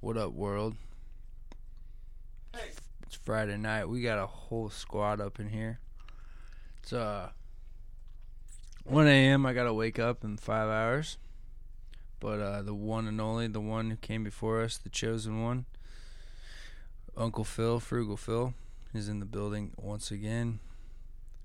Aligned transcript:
What 0.00 0.16
up, 0.16 0.32
world? 0.32 0.76
It's 3.02 3.16
Friday 3.24 3.56
night. 3.56 3.88
We 3.88 4.00
got 4.00 4.18
a 4.20 4.26
whole 4.26 4.70
squad 4.70 5.20
up 5.20 5.40
in 5.40 5.48
here. 5.48 5.80
It's 6.80 6.92
uh 6.92 7.30
1 8.84 9.08
a.m. 9.08 9.44
I 9.44 9.52
gotta 9.52 9.74
wake 9.74 9.98
up 9.98 10.22
in 10.22 10.36
five 10.36 10.68
hours. 10.68 11.18
But 12.20 12.38
uh, 12.38 12.62
the 12.62 12.74
one 12.74 13.08
and 13.08 13.20
only, 13.20 13.48
the 13.48 13.60
one 13.60 13.90
who 13.90 13.96
came 13.96 14.22
before 14.22 14.62
us, 14.62 14.76
the 14.76 14.88
chosen 14.88 15.42
one, 15.42 15.66
Uncle 17.16 17.44
Phil, 17.44 17.80
Frugal 17.80 18.16
Phil, 18.16 18.54
is 18.94 19.08
in 19.08 19.18
the 19.18 19.26
building 19.26 19.72
once 19.76 20.12
again. 20.12 20.60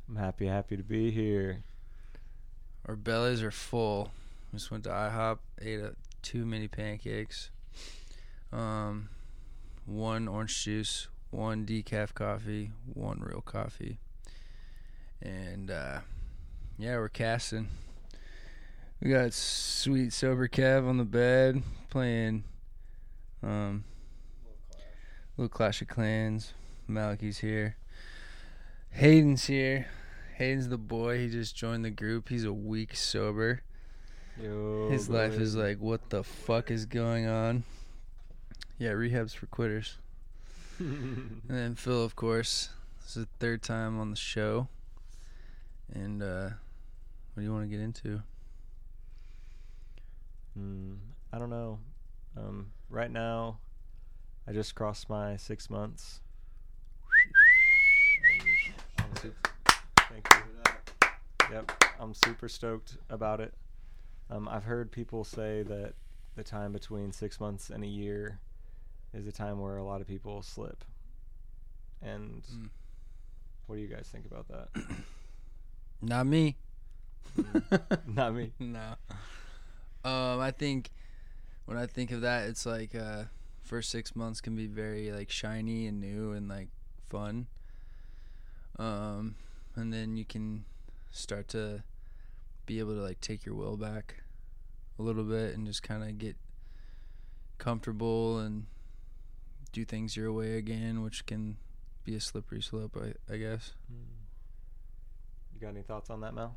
I'm 0.08 0.16
happy, 0.16 0.46
happy 0.46 0.78
to 0.78 0.84
be 0.84 1.10
here. 1.10 1.64
Our 2.88 2.96
bellies 2.96 3.42
are 3.42 3.52
full. 3.52 4.12
Just 4.54 4.70
went 4.70 4.84
to 4.84 4.92
IHOP, 4.92 5.40
ate 5.60 5.80
a, 5.80 5.96
two 6.22 6.46
mini 6.46 6.68
pancakes, 6.68 7.50
um, 8.54 9.10
one 9.86 10.28
orange 10.28 10.64
juice, 10.64 11.08
one 11.32 11.66
decaf 11.66 12.14
coffee, 12.14 12.72
one 12.94 13.20
real 13.20 13.42
coffee, 13.42 13.98
and 15.22 15.72
uh, 15.72 16.00
yeah, 16.78 16.98
we're 16.98 17.10
casting. 17.10 17.68
We 19.02 19.10
got 19.10 19.34
sweet 19.34 20.14
sober 20.14 20.48
Kev 20.48 20.88
on 20.88 20.98
the 20.98 21.04
bed 21.04 21.62
playing 21.90 22.46
um, 23.42 23.84
little 25.38 25.50
Clash 25.50 25.82
of 25.82 25.90
Clans. 25.90 26.54
Malachi's 26.88 27.40
here. 27.40 27.76
Hayden's 28.92 29.46
here. 29.46 29.88
Hayden's 30.38 30.70
the 30.70 30.78
boy. 30.78 31.18
He 31.20 31.30
just 31.30 31.56
joined 31.56 31.84
the 31.84 31.92
group. 31.92 32.30
He's 32.30 32.46
a 32.46 32.54
week 32.54 32.96
sober. 32.96 33.62
Yo, 34.42 34.90
His 34.90 35.10
life 35.10 35.34
is 35.34 35.56
like, 35.56 35.80
what 35.80 36.10
the 36.10 36.24
fuck 36.24 36.72
is 36.72 36.86
going 36.86 37.28
on? 37.28 37.64
Yeah, 38.78 38.90
rehab's 38.92 39.34
for 39.34 39.46
quitters. 39.48 39.98
And 40.80 41.42
then 41.48 41.76
Phil, 41.76 42.04
of 42.04 42.16
course, 42.16 42.70
this 43.04 43.16
is 43.16 43.26
the 43.26 43.30
third 43.40 43.62
time 43.62 44.00
on 44.00 44.10
the 44.10 44.16
show. 44.16 44.68
And 45.94 46.22
uh, 46.22 46.50
what 47.34 47.38
do 47.38 47.44
you 47.44 47.54
want 47.54 47.64
to 47.64 47.70
get 47.70 47.80
into? 47.80 48.22
Hmm, 50.58 50.94
I 51.32 51.38
don't 51.38 51.52
know. 51.52 51.78
Um, 52.36 52.72
right 52.90 53.12
now, 53.12 53.60
I 54.48 54.52
just 54.52 54.74
crossed 54.74 55.10
my 55.10 55.38
six 55.38 55.70
months. 55.70 56.20
I'm 58.98 59.16
sup- 59.18 59.48
Thank 60.10 60.28
you. 60.34 60.40
For 60.40 60.64
that. 60.64 61.52
Yep, 61.52 61.84
I'm 62.00 62.14
super 62.14 62.50
stoked 62.50 62.98
about 63.10 63.40
it. 63.40 63.54
Um, 64.32 64.50
I've 64.50 64.64
heard 64.64 64.92
people 64.92 65.24
say 65.24 65.62
that 65.64 65.94
the 66.36 66.44
time 66.44 66.72
between 66.72 67.12
six 67.12 67.40
months 67.40 67.70
and 67.70 67.84
a 67.84 67.88
year 67.88 68.40
is 69.14 69.28
a 69.28 69.32
time 69.32 69.60
where 69.60 69.78
a 69.78 69.84
lot 69.84 70.02
of 70.02 70.08
people 70.08 70.42
slip. 70.42 70.84
And 72.02 72.44
Mm. 72.44 72.70
what 73.68 73.76
do 73.76 73.82
you 73.82 73.88
guys 73.88 74.08
think 74.12 74.26
about 74.26 74.48
that? 74.50 74.70
Not 76.02 76.26
me. 76.28 76.58
Not 78.08 78.34
me. 78.36 78.52
no. 78.60 78.96
Um, 80.04 80.40
I 80.42 80.52
think 80.52 80.92
when 81.66 81.78
I 81.78 81.86
think 81.86 82.12
of 82.12 82.22
that, 82.22 82.50
it's 82.50 82.66
like 82.66 82.94
uh, 82.94 83.24
first 83.62 83.90
six 83.90 84.16
months 84.16 84.42
can 84.42 84.56
be 84.56 84.68
very 84.68 85.12
like 85.12 85.30
shiny 85.30 85.88
and 85.88 86.02
new 86.02 86.34
and 86.34 86.50
like 86.50 86.68
fun. 87.10 87.48
Um, 88.78 89.36
and 89.76 89.94
then 89.94 90.18
you 90.18 90.26
can 90.26 90.66
start 91.12 91.48
to 91.50 91.84
be 92.66 92.80
able 92.80 92.96
to 92.96 93.02
like 93.02 93.22
take 93.22 93.46
your 93.46 93.56
will 93.56 93.78
back 93.78 94.24
a 95.00 95.02
little 95.02 95.24
bit 95.24 95.56
and 95.56 95.66
just 95.66 95.84
kind 95.84 96.04
of 96.04 96.18
get 96.18 96.36
comfortable 97.58 98.40
and 98.40 98.66
do 99.74 99.84
things 99.84 100.16
your 100.16 100.32
way 100.32 100.56
again, 100.56 101.02
which 101.02 101.26
can 101.26 101.58
be 102.06 102.16
a 102.16 102.22
slippery 102.22 102.62
slope, 102.62 102.96
I, 102.96 103.34
I 103.34 103.38
guess. 103.38 103.74
Mm. 103.92 104.06
You 105.54 105.60
got 105.60 105.70
any 105.70 105.82
thoughts 105.82 106.10
on 106.10 106.22
that, 106.22 106.34
Mel? 106.34 106.56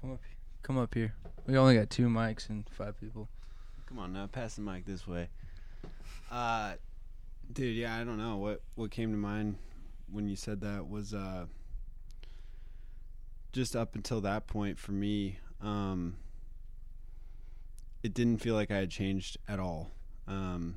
Come 0.00 0.12
up, 0.12 0.20
come 0.62 0.78
up 0.78 0.94
here. 0.94 1.14
We 1.46 1.56
only 1.56 1.76
got 1.76 1.90
two 1.90 2.08
mics 2.08 2.48
and 2.48 2.68
five 2.70 2.98
people. 3.00 3.28
Come 3.86 3.98
on 3.98 4.12
now, 4.12 4.26
pass 4.26 4.54
the 4.54 4.62
mic 4.62 4.86
this 4.86 5.06
way. 5.06 5.28
Uh, 6.30 6.74
dude, 7.52 7.76
yeah, 7.76 7.96
I 7.96 8.04
don't 8.04 8.18
know 8.18 8.36
what 8.36 8.62
what 8.74 8.90
came 8.90 9.10
to 9.12 9.16
mind 9.16 9.56
when 10.10 10.28
you 10.28 10.36
said 10.36 10.60
that 10.60 10.88
was 10.88 11.14
uh 11.14 11.46
just 13.52 13.74
up 13.74 13.94
until 13.94 14.20
that 14.22 14.46
point 14.46 14.78
for 14.78 14.92
me. 14.92 15.38
Um, 15.60 16.16
it 18.02 18.14
didn't 18.14 18.38
feel 18.38 18.54
like 18.54 18.70
I 18.70 18.76
had 18.76 18.90
changed 18.90 19.38
at 19.48 19.58
all. 19.58 19.90
Um, 20.26 20.76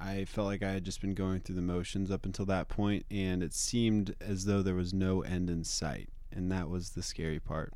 I 0.00 0.24
felt 0.24 0.46
like 0.46 0.62
I 0.62 0.72
had 0.72 0.84
just 0.84 1.02
been 1.02 1.14
going 1.14 1.40
through 1.40 1.56
the 1.56 1.62
motions 1.62 2.10
up 2.10 2.24
until 2.24 2.46
that 2.46 2.68
point, 2.68 3.04
and 3.10 3.42
it 3.42 3.52
seemed 3.52 4.14
as 4.20 4.46
though 4.46 4.62
there 4.62 4.74
was 4.74 4.94
no 4.94 5.20
end 5.20 5.50
in 5.50 5.62
sight, 5.62 6.08
and 6.32 6.50
that 6.50 6.70
was 6.70 6.90
the 6.90 7.02
scary 7.02 7.38
part. 7.38 7.74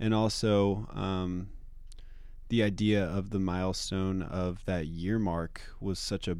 And 0.00 0.14
also, 0.14 0.88
um, 0.94 1.50
the 2.48 2.62
idea 2.62 3.04
of 3.04 3.28
the 3.30 3.38
milestone 3.38 4.22
of 4.22 4.64
that 4.64 4.86
year 4.86 5.18
mark 5.18 5.60
was 5.80 5.98
such 5.98 6.28
a 6.28 6.38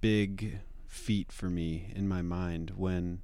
big 0.00 0.60
feat 0.86 1.30
for 1.30 1.50
me 1.50 1.92
in 1.94 2.08
my 2.08 2.22
mind 2.22 2.72
when 2.76 3.20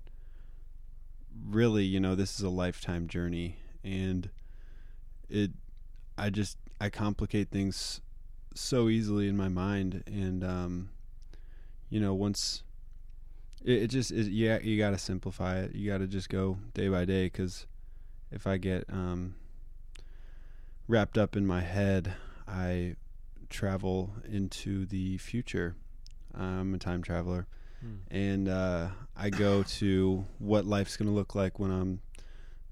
really 1.45 1.85
you 1.85 2.01
know 2.01 2.15
this 2.15 2.39
is 2.39 2.45
a 2.45 2.49
lifetime 2.49 3.07
journey 3.09 3.59
and 3.85 4.31
it 5.29 5.51
i 6.17 6.31
just 6.31 6.57
i 6.81 6.89
complicate 6.89 7.51
things 7.51 8.01
so 8.59 8.89
easily 8.89 9.29
in 9.29 9.37
my 9.37 9.49
mind 9.49 10.03
and 10.07 10.43
um 10.43 10.89
you 11.91 12.01
know 12.01 12.15
once 12.15 12.63
it, 13.65 13.83
it 13.85 13.87
just 13.89 14.11
is 14.11 14.29
yeah 14.29 14.59
you 14.63 14.77
got 14.79 14.91
to 14.91 14.99
simplify 14.99 15.59
it 15.61 15.75
you 15.75 15.91
got 15.91 15.99
to 15.99 16.07
just 16.07 16.29
go 16.29 16.59
day 16.75 16.89
by 16.89 17.05
day 17.05 17.29
cuz 17.31 17.67
if 18.31 18.47
i 18.47 18.57
get 18.57 18.85
um 18.91 19.35
wrapped 20.89 21.19
up 21.19 21.37
in 21.37 21.45
my 21.47 21.61
head, 21.63 22.15
I 22.47 22.95
travel 23.51 24.13
into 24.29 24.87
the 24.87 25.19
future. 25.19 25.75
I'm 26.35 26.75
a 26.75 26.79
time 26.79 27.03
traveler, 27.03 27.47
Hmm. 27.81 27.95
and 28.09 28.49
uh, 28.49 28.89
I 29.17 29.31
go 29.31 29.63
to 29.81 30.25
what 30.39 30.65
life's 30.65 30.97
going 30.97 31.09
to 31.09 31.15
look 31.15 31.35
like 31.35 31.59
when 31.59 31.71
I'm 31.71 32.01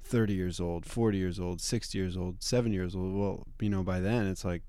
30 0.04 0.32
years 0.34 0.60
old, 0.60 0.86
40 0.86 1.18
years 1.18 1.40
old, 1.40 1.60
60 1.60 1.98
years 1.98 2.16
old, 2.16 2.42
7 2.42 2.72
years 2.72 2.94
old. 2.94 3.14
Well, 3.14 3.46
you 3.60 3.68
know, 3.68 3.82
by 3.82 3.98
then 4.00 4.26
it's 4.26 4.44
like, 4.44 4.62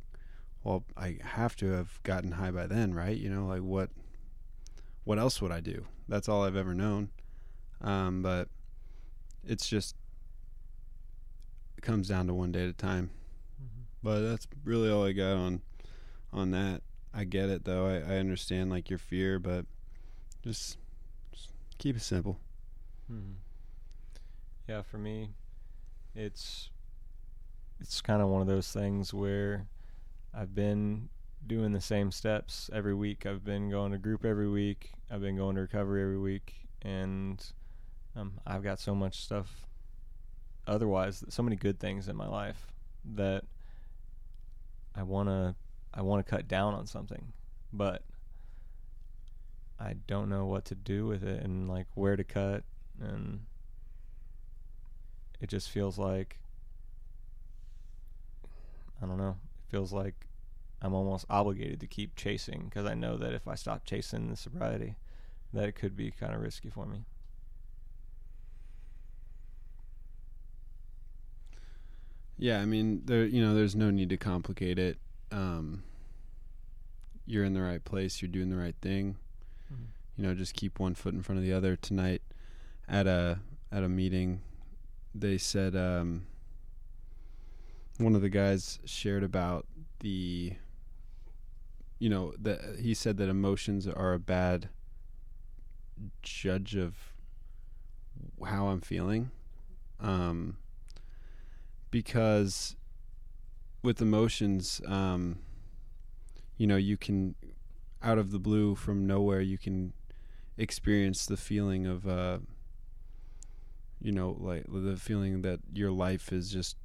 well, 0.66 0.84
I 0.98 1.20
have 1.22 1.56
to 1.58 1.72
have 1.72 2.02
gotten 2.04 2.34
high 2.34 2.50
by 2.52 2.66
then, 2.66 2.94
right? 2.94 3.16
You 3.16 3.30
know, 3.30 3.46
like 3.46 3.62
what 3.62 3.92
what 5.04 5.20
else 5.20 5.40
would 5.42 5.52
I 5.52 5.62
do? 5.62 5.86
That's 6.10 6.28
all 6.28 6.44
I've 6.44 6.56
ever 6.56 6.74
known. 6.74 7.10
Um, 7.82 8.24
but 8.24 8.50
it's 9.48 9.68
just 9.68 9.96
it 11.78 11.82
comes 11.82 12.08
down 12.08 12.26
to 12.28 12.34
one 12.34 12.52
day 12.52 12.64
at 12.64 12.70
a 12.70 12.74
time. 12.74 13.12
Mhm. 13.62 13.84
But 14.02 14.22
that's 14.22 14.48
really 14.64 14.90
all 14.90 15.06
I 15.06 15.12
got 15.12 15.38
on 15.38 15.62
on 16.34 16.50
that. 16.52 16.82
I 17.14 17.26
get 17.26 17.50
it 17.50 17.64
though. 17.64 17.86
I, 17.86 17.98
I 18.16 18.18
understand 18.18 18.72
like 18.72 18.90
your 18.90 19.00
fear, 19.00 19.38
but 19.38 19.66
just, 20.44 20.78
just 21.32 21.50
keep 21.78 21.96
it 21.96 22.02
simple. 22.02 22.40
Mhm. 23.12 23.36
Yeah, 24.68 24.82
for 24.82 24.98
me, 24.98 25.30
it's 26.16 26.72
it's 27.80 28.02
kind 28.02 28.24
of 28.24 28.30
one 28.30 28.42
of 28.42 28.48
those 28.48 28.72
things 28.72 29.14
where 29.14 29.68
I've 30.38 30.54
been 30.54 31.10
doing 31.48 31.72
the 31.72 31.82
same 31.82 32.12
steps 32.12 32.70
every 32.74 32.94
week. 32.94 33.26
I've 33.26 33.44
been 33.44 33.70
going 33.70 33.92
to 33.92 33.98
group 33.98 34.26
every 34.26 34.50
week. 34.50 34.92
I've 35.10 35.22
been 35.22 35.38
going 35.38 35.56
to 35.56 35.62
recovery 35.62 36.02
every 36.02 36.18
week, 36.18 36.54
and 36.82 37.44
um, 38.16 38.34
I've 38.46 38.64
got 38.64 38.80
so 38.80 38.94
much 38.94 39.24
stuff. 39.24 39.66
Otherwise, 40.68 41.24
so 41.30 41.44
many 41.44 41.56
good 41.56 41.80
things 41.80 42.10
in 42.10 42.16
my 42.16 42.28
life 42.28 42.68
that 43.14 43.44
I 44.96 45.04
wanna 45.04 45.56
I 45.94 46.02
wanna 46.02 46.24
cut 46.24 46.48
down 46.48 46.74
on 46.74 46.88
something, 46.88 47.34
but 47.72 48.02
I 49.80 49.94
don't 50.08 50.30
know 50.30 50.46
what 50.48 50.66
to 50.66 50.76
do 50.76 51.06
with 51.06 51.24
it 51.24 51.44
and 51.44 51.70
like 51.70 51.86
where 51.94 52.16
to 52.16 52.24
cut 52.24 52.64
and 53.00 53.42
it 55.42 55.50
just 55.50 55.70
feels 55.70 56.00
like 56.00 56.40
I 59.02 59.06
don't 59.06 59.18
know. 59.18 59.36
Feels 59.68 59.92
like 59.94 60.28
I'm 60.82 60.94
almost 60.94 61.26
obligated 61.30 61.80
to 61.82 61.88
keep 61.88 62.16
chasing 62.16 62.66
because 62.66 62.86
I 62.86 62.94
know 62.94 63.18
that 63.18 63.34
if 63.34 63.48
I 63.48 63.56
stop 63.56 63.86
chasing 63.86 64.30
the 64.30 64.36
sobriety, 64.36 64.96
that 65.54 65.68
it 65.68 65.74
could 65.76 65.96
be 65.96 66.12
kind 66.12 66.34
of 66.34 66.42
risky 66.42 66.70
for 66.70 66.86
me. 66.86 67.06
Yeah, 72.38 72.62
I 72.62 72.66
mean, 72.66 73.02
there 73.06 73.26
you 73.26 73.42
know, 73.42 73.54
there's 73.54 73.76
no 73.76 73.90
need 73.92 74.10
to 74.10 74.18
complicate 74.18 74.78
it. 74.78 74.98
Um, 75.32 75.84
you're 77.26 77.46
in 77.46 77.54
the 77.54 77.62
right 77.62 77.84
place. 77.84 78.22
You're 78.22 78.30
doing 78.32 78.50
the 78.50 78.58
right 78.58 78.76
thing. 78.82 79.16
Mhm. 79.72 79.88
You 80.18 80.24
know, 80.24 80.36
just 80.36 80.54
keep 80.54 80.80
one 80.80 80.96
foot 80.96 81.14
in 81.14 81.22
front 81.24 81.40
of 81.40 81.46
the 81.46 81.54
other. 81.54 81.76
Tonight, 81.76 82.22
at 82.88 83.08
a 83.08 83.40
at 83.72 83.84
a 83.84 83.90
meeting, 83.90 84.42
they 85.14 85.38
said 85.38 85.76
um, 85.76 86.28
one 87.98 88.16
of 88.16 88.22
the 88.22 88.30
guys 88.30 88.80
shared 88.86 89.24
about 89.24 89.66
the 90.00 90.54
you 91.98 92.10
know 92.10 92.34
that 92.38 92.80
he 92.80 92.94
said 92.94 93.18
that 93.18 93.30
emotions 93.30 93.88
are 93.88 94.14
a 94.14 94.20
bad 94.20 94.70
judge 96.22 96.76
of 96.76 97.14
how 98.46 98.68
I'm 98.68 98.82
feeling. 98.82 99.32
Um, 100.00 100.58
because 101.90 102.76
with 103.82 104.02
emotions, 104.02 104.82
um, 104.86 105.40
you 106.58 106.68
know, 106.68 106.76
you 106.76 106.98
can 106.98 107.36
out 108.06 108.18
of 108.20 108.32
the 108.32 108.40
blue 108.40 108.76
from 108.76 109.08
nowhere 109.08 109.42
you 109.42 109.58
can 109.58 109.92
experience 110.58 111.26
the 111.26 111.36
feeling 111.36 111.88
of 111.88 112.08
uh 112.08 112.38
you 114.00 114.12
know 114.12 114.38
like 114.40 114.64
the 114.68 114.96
feeling 114.96 115.42
that 115.42 115.60
your 115.74 115.92
life 115.92 116.32
is 116.32 116.52
just 116.52 116.78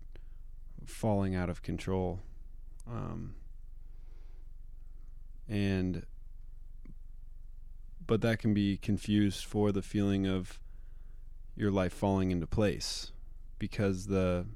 falling 0.90 1.34
out 1.34 1.48
of 1.50 1.62
control. 1.62 2.20
Um 2.86 3.34
and 5.48 6.06
but 8.06 8.20
that 8.22 8.38
can 8.38 8.54
be 8.54 8.76
confused 8.76 9.44
for 9.44 9.72
the 9.72 9.82
feeling 9.82 10.26
of 10.26 10.58
your 11.56 11.70
life 11.70 11.92
falling 11.92 12.30
into 12.30 12.46
place 12.46 13.12
because 13.58 14.06
the 14.06 14.46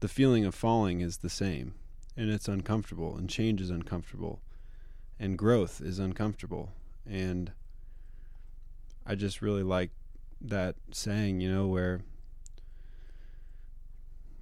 the 0.00 0.08
feeling 0.08 0.44
of 0.44 0.54
falling 0.54 1.00
is 1.00 1.18
the 1.18 1.30
same 1.30 1.74
and 2.16 2.30
it's 2.30 2.48
uncomfortable 2.48 3.16
and 3.16 3.28
change 3.28 3.60
is 3.60 3.70
uncomfortable 3.70 4.40
and 5.20 5.38
growth 5.38 5.80
is 5.80 5.98
uncomfortable. 5.98 6.72
And 7.06 7.52
i 9.06 9.14
just 9.14 9.40
really 9.40 9.62
like 9.62 9.90
that 10.40 10.76
saying 10.92 11.40
you 11.40 11.50
know 11.50 11.66
where 11.66 12.02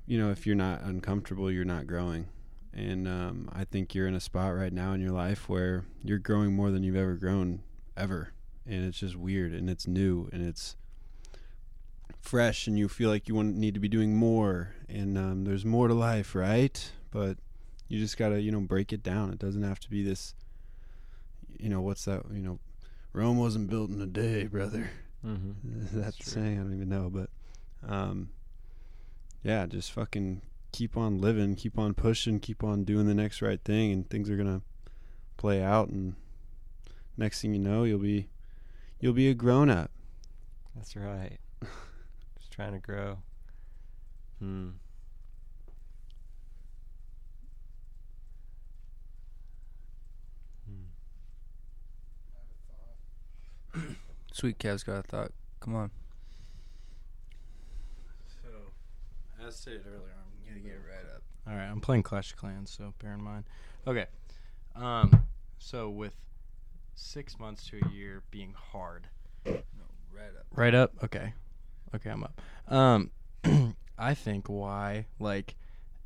you 0.06 0.18
know 0.18 0.30
if 0.30 0.46
you're 0.46 0.56
not 0.56 0.82
uncomfortable 0.82 1.50
you're 1.50 1.64
not 1.64 1.86
growing. 1.86 2.28
And 2.72 3.08
um, 3.08 3.48
i 3.54 3.64
think 3.64 3.94
you're 3.94 4.06
in 4.06 4.14
a 4.14 4.20
spot 4.20 4.54
right 4.54 4.72
now 4.72 4.92
in 4.92 5.00
your 5.00 5.12
life 5.12 5.48
where 5.48 5.86
you're 6.02 6.18
growing 6.18 6.54
more 6.54 6.70
than 6.70 6.82
you've 6.82 6.96
ever 6.96 7.14
grown 7.14 7.62
ever. 7.96 8.32
And 8.66 8.84
it's 8.84 8.98
just 8.98 9.16
weird 9.16 9.52
and 9.52 9.70
it's 9.70 9.86
new 9.86 10.28
and 10.32 10.46
it's 10.46 10.76
fresh 12.20 12.66
and 12.66 12.78
you 12.78 12.88
feel 12.88 13.08
like 13.08 13.28
you 13.28 13.34
want 13.34 13.56
need 13.56 13.74
to 13.74 13.80
be 13.80 13.88
doing 13.88 14.14
more. 14.14 14.74
And 14.88 15.16
um, 15.16 15.44
there's 15.44 15.64
more 15.64 15.88
to 15.88 15.94
life 15.94 16.34
right? 16.34 16.90
But 17.10 17.38
you 17.88 17.98
just 17.98 18.18
gotta 18.18 18.40
you 18.40 18.50
know 18.52 18.60
break 18.60 18.92
it 18.92 19.02
down. 19.02 19.30
It 19.30 19.38
doesn't 19.38 19.62
have 19.62 19.80
to 19.80 19.90
be 19.90 20.02
this 20.02 20.34
you 21.58 21.68
know 21.68 21.80
what's 21.80 22.04
that 22.04 22.22
you 22.32 22.42
know 22.42 22.58
rome 23.12 23.38
wasn't 23.38 23.70
built 23.70 23.90
in 23.90 24.00
a 24.00 24.06
day 24.06 24.44
brother. 24.44 24.90
Mm-hmm. 25.24 25.52
that's 26.00 26.16
true. 26.16 26.32
saying 26.32 26.58
i 26.58 26.62
don't 26.62 26.74
even 26.74 26.88
know 26.88 27.10
but 27.10 27.30
um 27.88 28.28
yeah 29.46 29.66
just 29.66 29.92
fucking 29.92 30.40
keep 30.72 30.96
on 30.96 31.18
living 31.18 31.54
keep 31.54 31.78
on 31.78 31.94
pushing 31.94 32.40
keep 32.40 32.62
on 32.64 32.84
doing 32.84 33.06
the 33.06 33.14
next 33.14 33.40
right 33.40 33.60
thing 33.64 33.92
and 33.92 34.08
things 34.10 34.28
are 34.28 34.36
gonna 34.36 34.60
play 35.36 35.62
out 35.62 35.88
and 35.88 36.14
next 37.16 37.40
thing 37.40 37.52
you 37.52 37.58
know 37.58 37.84
you'll 37.84 37.98
be 37.98 38.28
you'll 39.00 39.12
be 39.12 39.28
a 39.28 39.34
grown 39.34 39.70
up 39.70 39.90
That's 40.74 40.96
right. 40.96 41.38
Just 42.38 42.50
trying 42.52 42.72
to 42.72 42.78
grow. 42.78 43.18
Hmm. 44.38 44.68
Hmm. 53.72 53.92
Sweet 54.32 54.58
Kev's 54.58 54.82
got 54.82 54.98
a 54.98 55.02
thought. 55.02 55.32
Come 55.60 55.74
on. 55.74 55.90
So, 58.42 58.48
as 59.46 59.56
stated 59.56 59.82
earlier, 59.86 60.14
I'm 60.18 60.48
gonna 60.48 60.60
get 60.60 60.72
it 60.72 60.82
right 60.86 61.14
up. 61.14 61.22
All 61.48 61.54
right, 61.56 61.66
I'm 61.66 61.80
playing 61.80 62.02
Clash 62.02 62.32
of 62.32 62.38
Clans, 62.38 62.70
so 62.70 62.92
bear 63.00 63.12
in 63.12 63.22
mind. 63.22 63.44
Okay, 63.86 64.06
um, 64.74 65.24
so 65.58 65.88
with 65.88 66.14
six 66.94 67.38
months 67.38 67.66
to 67.68 67.78
a 67.84 67.88
year 67.90 68.22
being 68.30 68.54
hard, 68.54 69.08
No, 69.44 69.52
right 70.12 70.30
up. 70.38 70.46
right 70.50 70.74
up. 70.74 70.92
Okay, 71.04 71.32
okay, 71.94 72.10
I'm 72.10 72.24
up. 72.24 72.40
Um, 72.68 73.10
I 73.98 74.14
think 74.14 74.48
why 74.48 75.06
like 75.20 75.54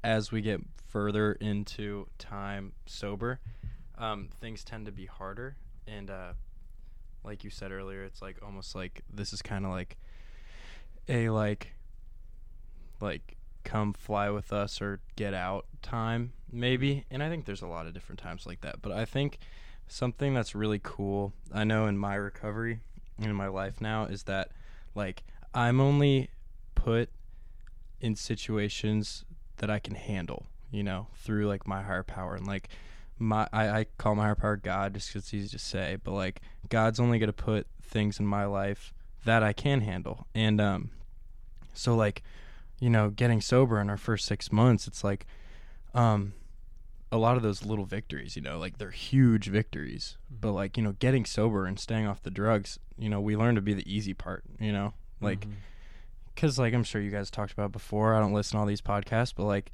as 0.05 0.31
we 0.31 0.41
get 0.43 0.61
further 0.89 1.33
into 1.33 2.09
time 2.19 2.73
sober, 2.87 3.41
um, 3.97 4.29
things 4.41 4.63
tend 4.65 4.87
to 4.87 4.93
be 4.93 5.07
harder, 5.07 5.57
and 5.87 6.11
uh, 6.11 6.33
like 7.25 7.45
you 7.45 7.51
said 7.51 7.73
earlier, 7.73 8.03
it's 8.05 8.21
like 8.21 8.37
almost 8.43 8.75
like 8.75 9.03
this 9.13 9.33
is 9.33 9.41
kind 9.41 9.65
of 9.65 9.71
like 9.71 9.97
a 11.09 11.31
like 11.31 11.73
like 13.00 13.37
come 13.64 13.93
fly 13.93 14.31
with 14.31 14.52
us 14.52 14.81
or 14.81 15.00
get 15.17 15.35
out 15.35 15.67
time 15.82 16.32
maybe. 16.50 17.05
And 17.11 17.23
i 17.23 17.29
think 17.29 17.44
there's 17.44 17.62
a 17.62 17.67
lot 17.67 17.87
of 17.87 17.94
different 17.94 18.20
times 18.20 18.47
like 18.47 18.61
that. 18.62 18.82
But 18.82 18.93
i 18.93 19.05
think 19.05 19.38
something 19.88 20.35
that's 20.35 20.55
really 20.55 20.81
cool 20.81 21.32
i 21.52 21.64
know 21.64 21.87
in 21.87 21.99
my 21.99 22.14
recovery 22.14 22.79
and 23.19 23.26
in 23.26 23.35
my 23.35 23.49
life 23.49 23.81
now 23.81 24.05
is 24.05 24.23
that 24.23 24.52
like 24.94 25.25
i'm 25.52 25.81
only 25.81 26.31
put 26.76 27.11
in 28.00 28.14
situations 28.14 29.25
that 29.56 29.69
i 29.69 29.81
can 29.81 29.96
handle 29.96 30.46
you 30.70 30.82
know 30.82 31.08
through 31.17 31.46
like 31.46 31.67
my 31.67 31.82
higher 31.82 32.03
power. 32.03 32.35
And 32.35 32.46
like 32.46 32.69
my 33.19 33.49
i, 33.53 33.69
I 33.81 33.87
call 33.99 34.14
my 34.14 34.25
higher 34.25 34.35
power 34.35 34.56
god 34.56 34.94
just 34.94 35.08
because 35.08 35.25
it's 35.25 35.35
easy 35.35 35.49
to 35.49 35.58
say. 35.58 35.96
But 36.03 36.12
like 36.12 36.41
god's 36.69 37.00
only 37.00 37.19
going 37.19 37.29
to 37.29 37.32
put 37.32 37.67
things 37.82 38.20
in 38.20 38.26
my 38.26 38.44
life 38.44 38.94
that 39.25 39.43
i 39.43 39.53
can 39.53 39.81
handle. 39.81 40.26
And 40.35 40.61
um 40.61 40.91
so 41.75 41.94
like 41.94 42.23
you 42.81 42.91
know, 42.91 43.11
getting 43.11 43.41
sober 43.41 43.79
in 43.81 43.88
our 43.88 43.97
first 43.97 44.25
six 44.27 44.50
months, 44.50 44.88
it's 44.88 45.05
like 45.05 45.27
um 45.94 46.32
a 47.12 47.19
lot 47.19 47.37
of 47.37 47.43
those 47.43 47.65
little 47.65 47.85
victories, 47.85 48.37
you 48.37 48.43
know, 48.43 48.59
like 48.59 48.79
they're 48.79 48.91
huge 48.93 49.49
victories. 49.49 50.17
But 50.31 50.53
like, 50.53 50.77
you 50.77 50.82
know, 50.82 50.93
getting 50.93 51.25
sober 51.25 51.67
and 51.67 51.79
staying 51.79 52.06
off 52.06 52.23
the 52.23 52.31
drugs, 52.31 52.79
you 52.97 53.09
know, 53.09 53.21
we 53.21 53.37
learn 53.37 53.56
to 53.56 53.61
be 53.61 53.75
the 53.75 53.93
easy 53.93 54.15
part, 54.15 54.44
you 54.61 54.73
know? 54.73 54.94
Like 55.21 55.41
Mhm. 55.41 55.55
cuz 56.37 56.59
like 56.59 56.73
I'm 56.73 56.85
sure 56.85 57.00
you 57.00 57.11
guys 57.11 57.31
talked 57.31 57.53
about 57.53 57.73
before, 57.73 58.15
I 58.15 58.21
don't 58.21 58.32
listen 58.32 58.56
to 58.56 58.61
all 58.61 58.67
these 58.67 58.81
podcasts, 58.81 59.35
but 59.35 59.44
like 59.44 59.71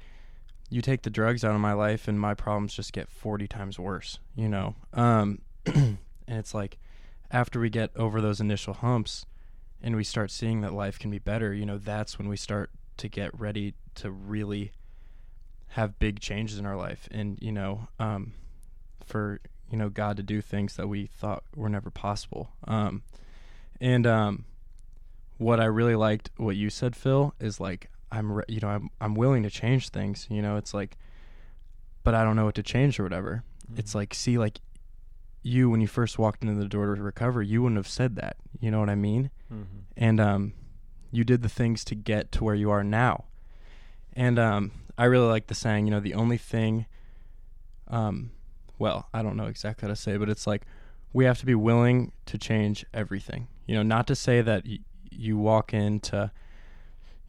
you 0.69 0.81
take 0.81 1.03
the 1.03 1.09
drugs 1.09 1.45
out 1.45 1.55
of 1.55 1.61
my 1.61 1.73
life 1.73 2.07
and 2.09 2.19
my 2.19 2.33
problems 2.33 2.73
just 2.73 2.91
get 2.91 3.07
40 3.09 3.47
times 3.47 3.79
worse, 3.79 4.19
you 4.35 4.49
know. 4.49 4.75
Um 4.93 5.41
and 5.65 5.97
it's 6.27 6.53
like 6.53 6.77
after 7.31 7.59
we 7.59 7.69
get 7.69 7.95
over 7.95 8.19
those 8.19 8.41
initial 8.41 8.73
humps 8.73 9.25
and 9.81 9.95
we 9.95 10.03
start 10.03 10.31
seeing 10.31 10.61
that 10.61 10.73
life 10.73 10.97
can 10.97 11.11
be 11.11 11.19
better, 11.19 11.53
you 11.53 11.65
know, 11.65 11.77
that's 11.77 12.17
when 12.17 12.27
we 12.27 12.35
start 12.37 12.71
to 12.97 13.07
get 13.09 13.37
ready 13.39 13.73
to 13.95 14.11
really 14.11 14.71
have 15.69 15.99
big 15.99 16.19
changes 16.19 16.57
in 16.59 16.65
our 16.65 16.75
life. 16.77 17.07
And 17.11 17.37
you 17.41 17.51
know 17.51 17.87
um, 17.99 18.33
for 19.05 19.39
you 19.71 19.77
know 19.77 19.89
god 19.89 20.17
to 20.17 20.23
do 20.23 20.41
things 20.41 20.75
that 20.77 20.87
we 20.87 21.05
thought 21.07 21.43
were 21.55 21.69
never 21.69 21.89
possible. 21.89 22.49
Um, 22.67 23.03
and 23.81 24.07
um, 24.07 24.45
what 25.37 25.59
i 25.59 25.65
really 25.65 25.95
liked 25.95 26.31
what 26.37 26.55
you 26.55 26.67
said 26.69 26.95
phil 26.95 27.35
is 27.39 27.59
like 27.59 27.91
i'm 28.11 28.31
re- 28.31 28.43
you 28.47 28.59
know 28.59 28.69
I'm, 28.69 28.89
I'm 28.99 29.13
willing 29.13 29.43
to 29.43 29.51
change 29.51 29.89
things 29.89 30.25
you 30.31 30.41
know 30.41 30.55
it's 30.57 30.73
like 30.73 30.97
but 32.03 32.15
i 32.15 32.23
don't 32.23 32.35
know 32.35 32.45
what 32.45 32.55
to 32.55 32.63
change 32.63 32.99
or 32.99 33.03
whatever. 33.03 33.43
It's 33.75 33.93
like 33.93 34.13
see 34.15 34.37
like 34.39 34.59
you 35.43 35.69
when 35.69 35.81
you 35.81 35.87
first 35.87 36.17
walked 36.17 36.41
into 36.41 36.55
the 36.55 36.67
door 36.67 36.95
to 36.95 37.01
recover 37.03 37.41
you 37.43 37.61
wouldn't 37.61 37.77
have 37.77 37.87
said 37.87 38.15
that. 38.15 38.37
You 38.59 38.71
know 38.71 38.79
what 38.79 38.89
i 38.89 38.95
mean? 38.95 39.29
Mhm. 39.53 39.65
and 39.97 40.19
um, 40.19 40.53
you 41.11 41.23
did 41.23 41.41
the 41.41 41.49
things 41.49 41.83
to 41.85 41.95
get 41.95 42.31
to 42.33 42.43
where 42.43 42.55
you 42.55 42.69
are 42.71 42.83
now. 42.83 43.25
And 44.13 44.37
um, 44.39 44.71
I 44.97 45.05
really 45.05 45.27
like 45.27 45.47
the 45.47 45.55
saying, 45.55 45.85
you 45.87 45.91
know, 45.91 45.99
the 45.99 46.13
only 46.15 46.37
thing, 46.37 46.85
um, 47.87 48.31
well, 48.79 49.07
I 49.13 49.21
don't 49.21 49.35
know 49.37 49.45
exactly 49.45 49.87
how 49.87 49.93
to 49.93 49.95
say, 49.95 50.17
but 50.17 50.29
it's 50.29 50.45
like 50.47 50.63
we 51.13 51.25
have 51.25 51.39
to 51.39 51.45
be 51.45 51.55
willing 51.55 52.11
to 52.25 52.37
change 52.37 52.85
everything. 52.93 53.47
You 53.65 53.75
know, 53.75 53.83
not 53.83 54.07
to 54.07 54.15
say 54.15 54.41
that 54.41 54.65
y- 54.65 54.79
you 55.11 55.37
walk 55.37 55.73
into, 55.73 56.31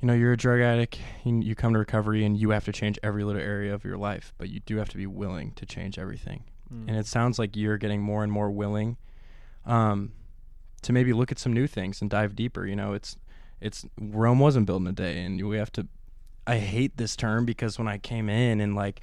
you 0.01 0.07
know, 0.07 0.15
you're 0.15 0.33
a 0.33 0.37
drug 0.37 0.61
addict, 0.61 0.99
you, 1.25 1.41
you 1.41 1.55
come 1.55 1.73
to 1.73 1.79
recovery, 1.79 2.25
and 2.25 2.37
you 2.37 2.51
have 2.51 2.65
to 2.67 2.73
change 2.73 2.99
every 3.03 3.25
little 3.25 3.41
area 3.41 3.73
of 3.75 3.85
your 3.85 3.97
life, 3.97 4.33
but 4.39 4.49
you 4.49 4.61
do 4.61 4.77
have 4.77 4.89
to 4.91 4.97
be 4.97 5.07
willing 5.07 5.53
to 5.53 5.67
change 5.67 5.99
everything 5.99 6.45
Mm. 6.71 6.87
and 6.87 6.99
it 6.99 7.07
sounds 7.07 7.39
like 7.39 7.57
you're 7.57 7.79
getting 7.79 8.03
more 8.03 8.23
and 8.23 8.31
more 8.31 8.51
willing 8.51 8.99
um, 9.65 10.13
to 10.83 10.93
maybe 10.93 11.15
look 11.15 11.33
at 11.33 11.39
some 11.39 11.55
new 11.55 11.67
things 11.67 12.03
and 12.03 12.11
dive 12.11 12.37
deeper. 12.37 12.67
You 12.67 12.77
know, 12.77 12.93
it's 12.93 13.17
it's 13.61 13.87
Rome 14.01 14.39
wasn't 14.39 14.67
built 14.67 14.81
in 14.83 14.87
a 14.87 14.93
day, 14.93 15.23
and 15.25 15.47
we 15.49 15.57
have 15.59 15.73
to. 15.73 15.87
I 16.47 16.59
hate 16.59 16.97
this 16.97 17.15
term 17.17 17.45
because 17.45 17.79
when 17.79 17.89
I 17.89 17.99
came 17.99 18.29
in 18.29 18.61
and 18.61 18.75
like 18.75 19.01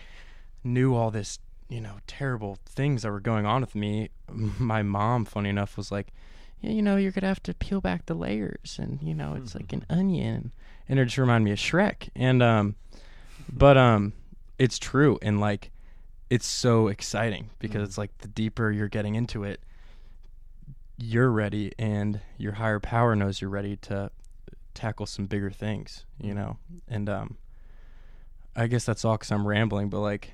knew 0.64 0.96
all 0.96 1.12
this, 1.12 1.38
you 1.70 1.80
know, 1.82 1.98
terrible 2.08 2.58
things 2.66 3.04
that 3.04 3.12
were 3.12 3.20
going 3.20 3.46
on 3.46 3.62
with 3.62 3.76
me, 3.76 4.10
my 4.30 4.82
mom, 4.82 5.26
funny 5.26 5.50
enough, 5.50 5.78
was 5.78 5.92
like, 5.92 6.08
"Yeah, 6.62 6.72
you 6.72 6.82
know, 6.82 6.96
you're 6.98 7.12
gonna 7.12 7.28
have 7.28 7.44
to 7.44 7.54
peel 7.54 7.82
back 7.82 8.06
the 8.08 8.16
layers, 8.16 8.78
and 8.80 9.02
you 9.02 9.14
know, 9.14 9.36
it's 9.36 9.54
like 9.56 9.72
an 9.74 9.86
onion." 9.90 10.54
And 10.90 11.00
it 11.00 11.06
just 11.06 11.18
reminded 11.18 11.46
me 11.46 11.52
of 11.52 11.58
Shrek, 11.60 12.10
and 12.16 12.42
um, 12.44 12.76
but 13.52 13.76
um, 13.78 14.14
it's 14.58 14.80
true, 14.80 15.20
and 15.22 15.40
like 15.40 15.72
it's 16.30 16.48
so 16.48 16.88
exciting 16.88 17.50
because 17.60 17.82
Mm. 17.84 17.86
it's 17.86 17.98
like 18.00 18.18
the 18.20 18.28
deeper 18.28 18.72
you're 18.72 18.88
getting 18.88 19.14
into 19.14 19.44
it, 19.44 19.60
you're 20.98 21.30
ready, 21.32 21.72
and 21.78 22.22
your 22.38 22.54
higher 22.54 22.80
power 22.80 23.16
knows 23.16 23.42
you're 23.42 23.50
ready 23.50 23.76
to 23.78 24.10
tackle 24.76 25.06
some 25.06 25.26
bigger 25.26 25.50
things, 25.50 26.06
you 26.20 26.34
know. 26.34 26.58
And 26.88 27.10
um, 27.10 27.38
I 28.56 28.68
guess 28.68 28.86
that's 28.86 29.04
all 29.04 29.14
because 29.16 29.32
I'm 29.32 29.48
rambling, 29.48 29.90
but 29.90 30.00
like 30.02 30.32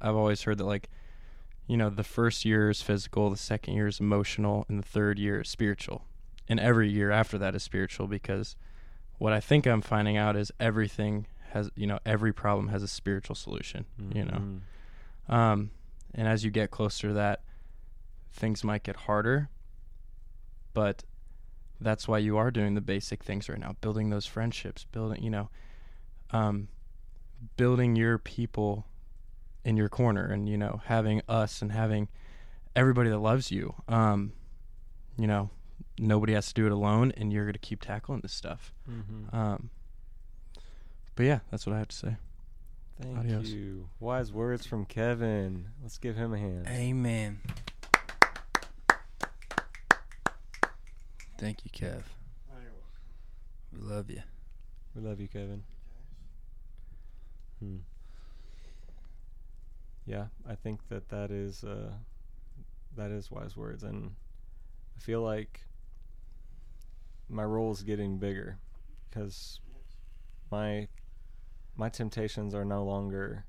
I've 0.00 0.16
always 0.16 0.42
heard 0.42 0.58
that 0.58 0.64
like 0.64 0.88
you 1.68 1.76
know, 1.76 1.88
the 1.88 2.04
first 2.04 2.44
year 2.44 2.68
is 2.70 2.82
physical, 2.82 3.30
the 3.30 3.36
second 3.36 3.74
year 3.74 3.86
is 3.86 4.00
emotional, 4.00 4.66
and 4.68 4.78
the 4.78 4.86
third 4.86 5.18
year 5.18 5.40
is 5.42 5.48
spiritual. 5.48 6.04
And 6.48 6.58
every 6.58 6.90
year 6.90 7.10
after 7.12 7.38
that 7.38 7.54
is 7.54 7.62
spiritual 7.62 8.08
because 8.08 8.56
what 9.18 9.32
I 9.32 9.38
think 9.40 9.66
I'm 9.66 9.80
finding 9.80 10.16
out 10.16 10.36
is 10.36 10.50
everything 10.58 11.26
has, 11.52 11.70
you 11.76 11.86
know, 11.86 12.00
every 12.04 12.32
problem 12.32 12.68
has 12.68 12.82
a 12.82 12.88
spiritual 12.88 13.36
solution, 13.36 13.86
you 14.12 14.24
know. 14.24 14.60
Mhm. 15.30 15.32
Um, 15.32 15.70
and 16.14 16.26
as 16.26 16.44
you 16.44 16.50
get 16.50 16.70
closer 16.72 17.08
to 17.08 17.14
that, 17.14 17.42
things 18.32 18.64
might 18.64 18.82
get 18.82 18.96
harder, 18.96 19.48
but 20.74 21.04
that's 21.82 22.06
why 22.08 22.18
you 22.18 22.36
are 22.36 22.50
doing 22.50 22.74
the 22.74 22.80
basic 22.80 23.22
things 23.22 23.48
right 23.48 23.58
now, 23.58 23.76
building 23.80 24.10
those 24.10 24.26
friendships, 24.26 24.84
building, 24.84 25.22
you 25.22 25.30
know, 25.30 25.48
um, 26.30 26.68
building 27.56 27.96
your 27.96 28.18
people 28.18 28.86
in 29.64 29.76
your 29.76 29.88
corner, 29.88 30.24
and 30.26 30.48
you 30.48 30.56
know, 30.56 30.80
having 30.86 31.22
us 31.28 31.62
and 31.62 31.72
having 31.72 32.08
everybody 32.74 33.10
that 33.10 33.18
loves 33.18 33.50
you. 33.50 33.74
Um, 33.88 34.32
you 35.18 35.26
know, 35.26 35.50
nobody 35.98 36.32
has 36.32 36.48
to 36.48 36.54
do 36.54 36.66
it 36.66 36.72
alone, 36.72 37.12
and 37.16 37.32
you're 37.32 37.44
gonna 37.46 37.58
keep 37.58 37.80
tackling 37.80 38.20
this 38.20 38.32
stuff. 38.32 38.72
Mhm. 38.88 39.32
Um, 39.34 39.70
but 41.14 41.26
yeah, 41.26 41.40
that's 41.50 41.66
what 41.66 41.74
I 41.74 41.78
have 41.78 41.88
to 41.88 41.96
say. 41.96 42.16
Thank 43.00 43.18
adios. 43.18 43.50
you. 43.50 43.88
Wise 44.00 44.32
words 44.32 44.66
from 44.66 44.84
Kevin. 44.84 45.68
Let's 45.82 45.98
give 45.98 46.16
him 46.16 46.32
a 46.32 46.38
hand. 46.38 46.66
Amen. 46.68 47.40
Thank 51.42 51.64
you, 51.64 51.72
Kev. 51.72 52.04
We 53.72 53.80
love 53.80 54.08
you. 54.08 54.22
We 54.94 55.02
love 55.02 55.20
you, 55.20 55.26
Kevin. 55.26 55.64
Hmm. 57.58 57.78
Yeah, 60.06 60.26
I 60.48 60.54
think 60.54 60.88
that 60.88 61.08
that 61.08 61.32
is 61.32 61.64
uh, 61.64 61.94
that 62.96 63.10
is 63.10 63.28
wise 63.28 63.56
words, 63.56 63.82
and 63.82 64.12
I 64.96 65.00
feel 65.00 65.22
like 65.22 65.62
my 67.28 67.42
role 67.42 67.72
is 67.72 67.82
getting 67.82 68.18
bigger 68.18 68.58
because 69.10 69.58
my 70.48 70.86
my 71.74 71.88
temptations 71.88 72.54
are 72.54 72.64
no 72.64 72.84
longer 72.84 73.46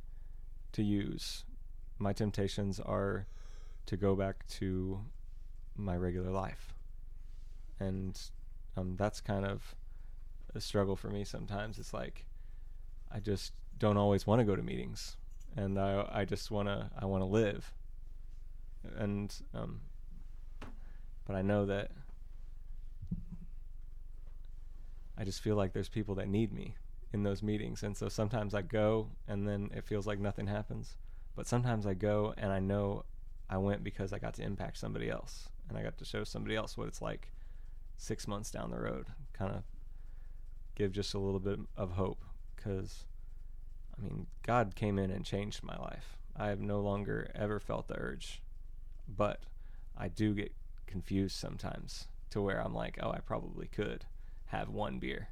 to 0.71 0.81
use. 0.81 1.45
My 1.99 2.11
temptations 2.11 2.79
are 2.79 3.27
to 3.85 3.97
go 3.97 4.15
back 4.15 4.47
to 4.47 4.99
my 5.77 5.95
regular 5.95 6.31
life, 6.31 6.73
and 7.83 8.19
um, 8.77 8.95
that's 8.97 9.21
kind 9.21 9.45
of 9.45 9.75
a 10.55 10.61
struggle 10.61 10.95
for 10.95 11.09
me 11.09 11.23
sometimes. 11.23 11.79
It's 11.79 11.93
like 11.93 12.25
I 13.11 13.19
just 13.19 13.53
don't 13.77 13.97
always 13.97 14.25
want 14.25 14.39
to 14.39 14.45
go 14.45 14.55
to 14.55 14.63
meetings, 14.63 15.17
and 15.55 15.79
I 15.79 16.07
I 16.11 16.25
just 16.25 16.51
wanna 16.51 16.91
I 16.97 17.05
want 17.05 17.21
to 17.21 17.27
live, 17.27 17.73
and 18.97 19.33
um, 19.53 19.81
but 21.25 21.35
I 21.35 21.41
know 21.41 21.65
that 21.65 21.91
I 25.17 25.23
just 25.23 25.41
feel 25.41 25.55
like 25.55 25.73
there's 25.73 25.89
people 25.89 26.15
that 26.15 26.27
need 26.27 26.51
me 26.51 26.75
in 27.11 27.23
those 27.23 27.43
meetings, 27.43 27.83
and 27.83 27.95
so 27.95 28.09
sometimes 28.09 28.53
I 28.53 28.61
go 28.61 29.09
and 29.27 29.47
then 29.47 29.69
it 29.75 29.83
feels 29.83 30.07
like 30.07 30.19
nothing 30.19 30.47
happens, 30.47 30.97
but 31.35 31.47
sometimes 31.47 31.85
I 31.85 31.93
go 31.93 32.33
and 32.37 32.51
I 32.51 32.59
know 32.59 33.05
I 33.49 33.57
went 33.57 33.83
because 33.83 34.13
I 34.13 34.19
got 34.19 34.33
to 34.35 34.43
impact 34.43 34.77
somebody 34.77 35.09
else, 35.09 35.49
and 35.69 35.77
I 35.77 35.83
got 35.83 35.97
to 35.99 36.05
show 36.05 36.23
somebody 36.23 36.55
else 36.55 36.75
what 36.75 36.87
it's 36.87 37.01
like 37.01 37.29
six 37.97 38.27
months 38.27 38.51
down 38.51 38.71
the 38.71 38.79
road, 38.79 39.07
kind 39.33 39.51
of 39.55 39.63
give 40.75 40.91
just 40.91 41.13
a 41.13 41.19
little 41.19 41.39
bit 41.39 41.59
of 41.77 41.91
hope 41.91 42.23
because 42.55 43.05
I 43.97 44.01
mean, 44.01 44.27
God 44.45 44.75
came 44.75 44.97
in 44.97 45.11
and 45.11 45.25
changed 45.25 45.63
my 45.63 45.77
life. 45.77 46.17
I 46.35 46.47
have 46.47 46.59
no 46.59 46.79
longer 46.79 47.29
ever 47.35 47.59
felt 47.59 47.87
the 47.87 47.99
urge, 47.99 48.41
but 49.07 49.43
I 49.95 50.07
do 50.07 50.33
get 50.33 50.51
confused 50.87 51.35
sometimes 51.35 52.07
to 52.31 52.41
where 52.41 52.59
I'm 52.59 52.73
like, 52.73 52.97
oh, 53.01 53.11
I 53.11 53.19
probably 53.19 53.67
could 53.67 54.05
have 54.47 54.69
one 54.69 54.99
beer 54.99 55.29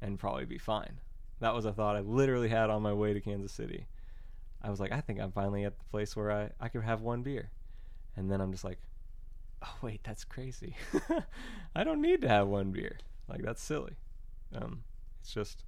and 0.00 0.18
probably 0.18 0.44
be 0.44 0.58
fine. 0.58 1.00
That 1.40 1.54
was 1.54 1.64
a 1.64 1.72
thought 1.72 1.96
I 1.96 2.00
literally 2.00 2.48
had 2.48 2.70
on 2.70 2.82
my 2.82 2.92
way 2.92 3.12
to 3.12 3.20
Kansas 3.20 3.52
City. 3.52 3.86
I 4.62 4.70
was 4.70 4.80
like, 4.80 4.92
I 4.92 5.00
think 5.00 5.20
I'm 5.20 5.32
finally 5.32 5.64
at 5.64 5.76
the 5.76 5.84
place 5.90 6.14
where 6.14 6.30
I, 6.30 6.50
I 6.60 6.68
could 6.68 6.82
have 6.82 7.02
one 7.02 7.22
beer. 7.22 7.50
And 8.16 8.30
then 8.30 8.40
I'm 8.40 8.52
just 8.52 8.64
like, 8.64 8.78
oh, 9.64 9.74
wait, 9.82 10.00
that's 10.04 10.24
crazy. 10.24 10.76
I 11.74 11.84
don't 11.84 12.02
need 12.02 12.20
to 12.22 12.28
have 12.28 12.48
one 12.48 12.70
beer. 12.72 12.98
Like, 13.28 13.42
that's 13.42 13.62
silly. 13.62 13.96
Um, 14.54 14.84
it's 15.20 15.32
just, 15.32 15.64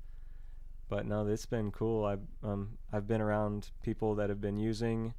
but 0.88 1.06
no, 1.06 1.26
it's 1.26 1.46
been 1.46 1.70
cool. 1.70 2.04
I've 2.04 2.20
um, 2.42 2.78
I've 2.92 3.06
been 3.06 3.20
around 3.20 3.70
people 3.82 4.14
that 4.16 4.28
have 4.28 4.40
been 4.40 4.58
using, 4.58 5.14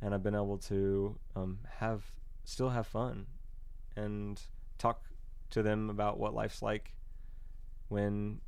and 0.00 0.14
I've 0.14 0.22
been 0.22 0.34
able 0.34 0.58
to 0.58 1.18
um, 1.36 1.58
have 1.78 2.02
still 2.44 2.70
have 2.70 2.86
fun, 2.86 3.26
and 3.94 4.40
talk 4.78 5.04
to 5.50 5.62
them 5.62 5.90
about 5.90 6.18
what 6.18 6.34
life's 6.34 6.62
like 6.62 6.94
when 7.88 8.40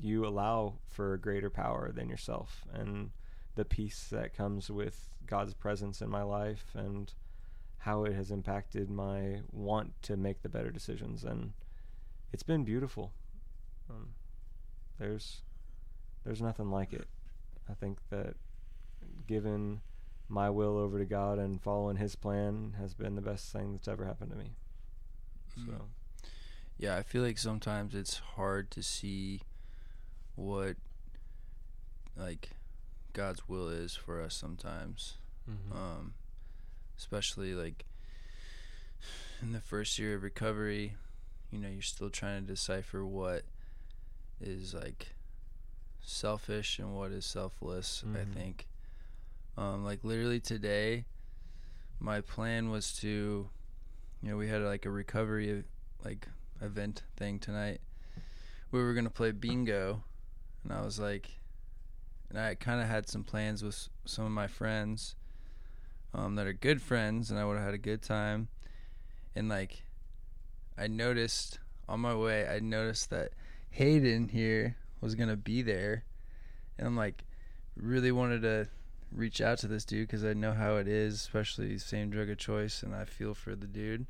you 0.00 0.26
allow 0.26 0.78
for 0.88 1.12
a 1.12 1.20
greater 1.20 1.50
power 1.50 1.92
than 1.92 2.08
yourself, 2.08 2.64
and 2.72 3.10
the 3.54 3.64
peace 3.64 4.08
that 4.10 4.34
comes 4.34 4.70
with 4.70 5.10
God's 5.26 5.54
presence 5.54 6.00
in 6.00 6.08
my 6.08 6.22
life, 6.22 6.72
and 6.74 7.12
how 7.82 8.04
it 8.04 8.12
has 8.14 8.30
impacted 8.30 8.88
my 8.90 9.40
want 9.50 9.92
to 10.02 10.16
make 10.16 10.42
the 10.42 10.48
better 10.48 10.70
decisions, 10.70 11.24
and 11.24 11.52
it's 12.32 12.44
been 12.44 12.64
beautiful. 12.64 13.12
Um, 13.90 14.10
there's 14.98 15.42
there's 16.24 16.40
nothing 16.40 16.70
like 16.70 16.92
it. 16.92 17.06
I 17.68 17.74
think 17.74 17.98
that 18.10 18.34
giving 19.26 19.80
my 20.28 20.48
will 20.48 20.78
over 20.78 20.98
to 20.98 21.04
God 21.04 21.38
and 21.38 21.60
following 21.60 21.96
His 21.96 22.14
plan 22.14 22.74
has 22.78 22.94
been 22.94 23.16
the 23.16 23.20
best 23.20 23.52
thing 23.52 23.72
that's 23.72 23.88
ever 23.88 24.04
happened 24.04 24.30
to 24.30 24.36
me. 24.36 24.52
So 25.56 25.72
Mm. 25.72 25.80
Yeah, 26.78 26.96
I 26.96 27.02
feel 27.02 27.22
like 27.22 27.38
sometimes 27.38 27.94
it's 27.94 28.18
hard 28.18 28.70
to 28.72 28.82
see 28.82 29.42
what 30.36 30.76
like 32.16 32.50
God's 33.12 33.48
will 33.48 33.68
is 33.68 33.94
for 33.94 34.20
us 34.20 34.34
sometimes. 34.34 35.18
Um 35.72 36.14
especially 36.98 37.54
like 37.54 37.84
in 39.40 39.52
the 39.52 39.60
first 39.60 39.98
year 39.98 40.14
of 40.14 40.22
recovery, 40.22 40.96
you 41.50 41.58
know, 41.58 41.68
you're 41.68 41.82
still 41.82 42.10
trying 42.10 42.42
to 42.42 42.46
decipher 42.52 43.04
what 43.04 43.42
is 44.40 44.74
like 44.74 45.14
selfish 46.00 46.78
and 46.78 46.94
what 46.96 47.12
is 47.12 47.24
selfless, 47.24 48.02
I 48.04 48.18
Mhm. 48.24 48.34
think. 48.34 48.68
Um 49.56 49.84
like 49.84 50.02
literally 50.04 50.40
today 50.40 51.04
my 52.00 52.20
plan 52.20 52.70
was 52.70 52.92
to 53.00 53.48
you 54.22 54.28
know, 54.30 54.36
we 54.36 54.48
had 54.48 54.62
like 54.62 54.86
a 54.86 54.90
recovery 54.90 55.64
like 56.04 56.28
event 56.60 57.02
thing 57.16 57.38
tonight. 57.40 57.80
We 58.70 58.80
were 58.80 58.94
gonna 58.94 59.10
play 59.10 59.32
bingo, 59.32 60.04
and 60.64 60.72
I 60.72 60.82
was 60.82 60.98
like, 60.98 61.28
and 62.30 62.38
I 62.38 62.54
kind 62.54 62.80
of 62.80 62.86
had 62.88 63.08
some 63.08 63.24
plans 63.24 63.62
with 63.62 63.88
some 64.04 64.24
of 64.24 64.30
my 64.30 64.46
friends, 64.46 65.14
um, 66.14 66.34
that 66.36 66.46
are 66.46 66.52
good 66.52 66.82
friends, 66.82 67.30
and 67.30 67.38
I 67.38 67.44
would 67.44 67.56
have 67.56 67.66
had 67.66 67.74
a 67.74 67.78
good 67.78 68.02
time. 68.02 68.48
And 69.34 69.48
like, 69.48 69.84
I 70.76 70.86
noticed 70.86 71.58
on 71.88 72.00
my 72.00 72.14
way, 72.14 72.46
I 72.46 72.60
noticed 72.60 73.10
that 73.10 73.32
Hayden 73.70 74.28
here 74.28 74.76
was 75.00 75.14
gonna 75.14 75.36
be 75.36 75.62
there, 75.62 76.04
and 76.78 76.86
I'm 76.86 76.96
like, 76.96 77.24
really 77.76 78.12
wanted 78.12 78.42
to 78.42 78.68
reach 79.10 79.40
out 79.40 79.58
to 79.58 79.68
this 79.68 79.84
dude 79.84 80.06
because 80.06 80.24
I 80.24 80.32
know 80.32 80.52
how 80.52 80.76
it 80.76 80.88
is, 80.88 81.14
especially 81.14 81.78
same 81.78 82.10
drug 82.10 82.30
of 82.30 82.38
choice, 82.38 82.82
and 82.82 82.94
I 82.94 83.04
feel 83.04 83.34
for 83.34 83.54
the 83.54 83.66
dude. 83.66 84.06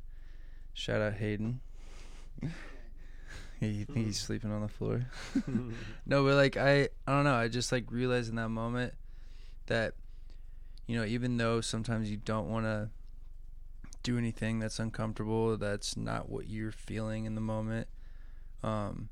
Shout 0.73 1.01
out 1.01 1.13
Hayden. 1.13 1.61
he 3.59 3.85
think 3.85 4.07
he's 4.07 4.19
sleeping 4.21 4.51
on 4.51 4.61
the 4.61 4.67
floor. 4.67 5.05
no, 6.05 6.23
but 6.23 6.35
like 6.35 6.57
I, 6.57 6.89
I 7.07 7.11
don't 7.11 7.23
know. 7.23 7.35
I 7.35 7.47
just 7.47 7.71
like 7.71 7.91
realized 7.91 8.29
in 8.29 8.35
that 8.35 8.49
moment 8.49 8.93
that, 9.67 9.93
you 10.85 10.97
know, 10.97 11.05
even 11.05 11.37
though 11.37 11.61
sometimes 11.61 12.11
you 12.11 12.17
don't 12.17 12.49
want 12.49 12.65
to 12.65 12.89
do 14.03 14.17
anything 14.17 14.59
that's 14.59 14.79
uncomfortable, 14.79 15.57
that's 15.57 15.95
not 15.95 16.29
what 16.29 16.47
you're 16.49 16.71
feeling 16.71 17.25
in 17.25 17.35
the 17.35 17.41
moment. 17.41 17.87
Um, 18.61 19.09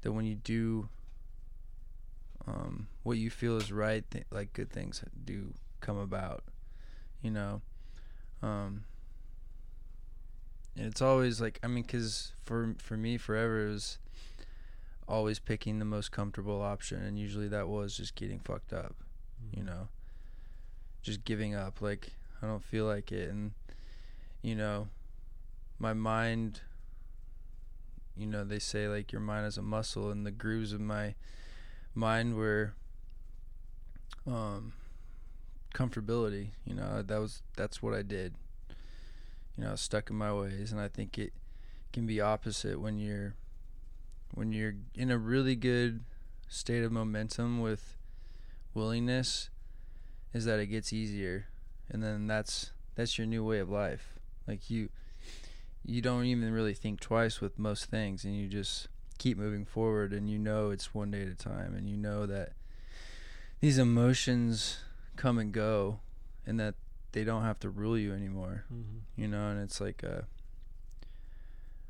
that 0.00 0.12
when 0.12 0.24
you 0.24 0.34
do, 0.34 0.88
um, 2.46 2.88
what 3.02 3.18
you 3.18 3.30
feel 3.30 3.56
is 3.56 3.70
right, 3.70 4.08
th- 4.10 4.24
like 4.30 4.52
good 4.52 4.70
things 4.70 5.02
do 5.24 5.52
come 5.80 5.98
about. 5.98 6.44
You 7.22 7.30
know, 7.30 7.62
um, 8.42 8.84
and 10.76 10.86
it's 10.86 11.02
always 11.02 11.40
like 11.40 11.58
I 11.62 11.66
mean, 11.66 11.84
cause 11.84 12.32
for 12.44 12.74
for 12.78 12.96
me 12.96 13.18
forever 13.18 13.66
it 13.66 13.70
was 13.70 13.98
always 15.08 15.38
picking 15.38 15.78
the 15.78 15.84
most 15.84 16.12
comfortable 16.12 16.62
option, 16.62 17.02
and 17.02 17.18
usually 17.18 17.48
that 17.48 17.68
was 17.68 17.96
just 17.96 18.14
getting 18.14 18.40
fucked 18.40 18.72
up. 18.72 18.94
You 19.54 19.62
know, 19.62 19.88
just 21.06 21.24
giving 21.24 21.54
up. 21.54 21.80
Like 21.80 22.10
I 22.42 22.46
don't 22.46 22.62
feel 22.62 22.84
like 22.84 23.12
it, 23.12 23.30
and 23.30 23.52
you 24.42 24.54
know, 24.54 24.88
my 25.78 25.94
mind. 25.94 26.60
You 28.18 28.26
know, 28.26 28.44
they 28.44 28.58
say 28.58 28.88
like 28.88 29.12
your 29.12 29.20
mind 29.20 29.46
is 29.46 29.56
a 29.56 29.62
muscle, 29.62 30.10
and 30.10 30.26
the 30.26 30.30
grooves 30.30 30.72
of 30.72 30.80
my 30.80 31.14
mind 31.94 32.34
were 32.34 32.74
um 34.26 34.72
comfortability. 35.74 36.48
You 36.64 36.74
know, 36.74 37.02
that 37.02 37.18
was 37.18 37.42
that's 37.56 37.82
what 37.82 37.94
I 37.94 38.02
did. 38.02 38.34
You 39.56 39.64
know, 39.64 39.68
I 39.68 39.72
was 39.72 39.80
stuck 39.80 40.10
in 40.10 40.16
my 40.16 40.32
ways, 40.32 40.72
and 40.72 40.80
I 40.80 40.88
think 40.88 41.18
it 41.18 41.32
can 41.92 42.06
be 42.06 42.20
opposite 42.20 42.80
when 42.80 42.98
you're 42.98 43.34
when 44.34 44.52
you're 44.52 44.74
in 44.94 45.10
a 45.10 45.18
really 45.18 45.54
good 45.54 46.00
state 46.48 46.82
of 46.82 46.90
momentum 46.90 47.60
with 47.60 47.96
willingness 48.74 49.50
is 50.36 50.44
that 50.44 50.60
it 50.60 50.66
gets 50.66 50.92
easier. 50.92 51.46
And 51.90 52.02
then 52.02 52.26
that's 52.26 52.72
that's 52.94 53.18
your 53.18 53.26
new 53.26 53.44
way 53.44 53.58
of 53.58 53.70
life. 53.70 54.14
Like 54.46 54.70
you 54.70 54.90
you 55.84 56.02
don't 56.02 56.24
even 56.24 56.52
really 56.52 56.74
think 56.74 57.00
twice 57.00 57.40
with 57.40 57.58
most 57.58 57.86
things 57.86 58.24
and 58.24 58.36
you 58.36 58.48
just 58.48 58.88
keep 59.18 59.38
moving 59.38 59.64
forward 59.64 60.12
and 60.12 60.28
you 60.28 60.38
know 60.38 60.70
it's 60.70 60.92
one 60.92 61.10
day 61.10 61.22
at 61.22 61.28
a 61.28 61.34
time 61.34 61.74
and 61.74 61.88
you 61.88 61.96
know 61.96 62.26
that 62.26 62.52
these 63.60 63.78
emotions 63.78 64.78
come 65.14 65.38
and 65.38 65.52
go 65.52 66.00
and 66.44 66.58
that 66.60 66.74
they 67.12 67.22
don't 67.24 67.42
have 67.42 67.58
to 67.60 67.70
rule 67.70 67.96
you 67.96 68.12
anymore. 68.12 68.64
Mm-hmm. 68.72 69.20
you 69.20 69.28
know 69.28 69.48
and 69.48 69.60
it's 69.62 69.80
like 69.80 70.02
uh 70.04 70.22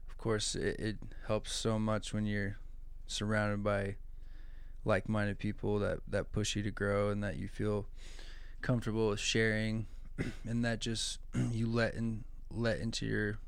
of 0.09 0.19
course 0.19 0.55
it, 0.55 0.79
it 0.79 0.97
helps 1.27 1.53
so 1.53 1.79
much 1.79 2.13
when 2.13 2.27
you're 2.27 2.59
surrounded 3.07 3.65
by 3.65 3.97
like-minded 4.85 5.39
people 5.39 5.79
that 5.79 5.99
that 6.07 6.33
push 6.33 6.55
you 6.55 6.63
to 6.63 6.71
grow 6.71 7.09
and 7.09 7.25
that 7.25 7.37
you 7.37 7.49
feel 7.49 7.87
comfortable 8.67 9.11
with 9.11 9.21
sharing 9.21 9.87
and 10.49 10.65
that 10.65 10.81
just 10.81 11.19
you 11.53 11.67
let 11.67 11.95
in 11.95 12.25
let 12.51 12.79
into 12.79 13.07
your 13.07 13.39